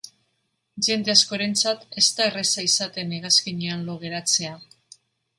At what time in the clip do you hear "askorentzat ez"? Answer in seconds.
1.13-2.05